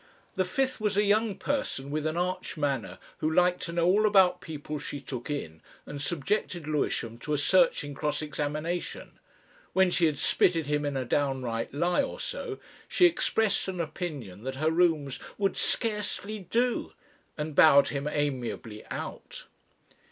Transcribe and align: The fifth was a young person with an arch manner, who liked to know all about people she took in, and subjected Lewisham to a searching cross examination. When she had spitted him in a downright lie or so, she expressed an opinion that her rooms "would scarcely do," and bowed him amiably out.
The 0.35 0.45
fifth 0.45 0.81
was 0.81 0.97
a 0.97 1.03
young 1.03 1.35
person 1.37 1.91
with 1.91 2.07
an 2.07 2.17
arch 2.17 2.57
manner, 2.57 2.97
who 3.19 3.31
liked 3.31 3.61
to 3.65 3.71
know 3.71 3.85
all 3.85 4.07
about 4.07 4.41
people 4.41 4.79
she 4.79 4.99
took 4.99 5.29
in, 5.29 5.61
and 5.85 6.01
subjected 6.01 6.67
Lewisham 6.67 7.19
to 7.19 7.35
a 7.35 7.37
searching 7.37 7.93
cross 7.93 8.19
examination. 8.23 9.19
When 9.73 9.91
she 9.91 10.07
had 10.07 10.17
spitted 10.17 10.65
him 10.65 10.85
in 10.85 10.97
a 10.97 11.05
downright 11.05 11.71
lie 11.71 12.01
or 12.01 12.19
so, 12.19 12.57
she 12.87 13.05
expressed 13.05 13.67
an 13.67 13.79
opinion 13.79 14.43
that 14.43 14.55
her 14.55 14.71
rooms 14.71 15.19
"would 15.37 15.55
scarcely 15.55 16.39
do," 16.49 16.93
and 17.37 17.53
bowed 17.53 17.89
him 17.89 18.07
amiably 18.07 18.83
out. 18.89 19.45